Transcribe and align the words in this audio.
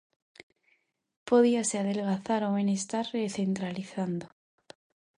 Podíase 1.29 1.75
adelgazar 1.79 2.41
o 2.47 2.49
benestar 2.57 3.05
recentralizando. 3.17 4.25